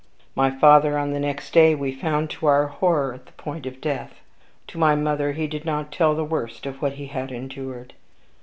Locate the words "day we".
1.53-1.91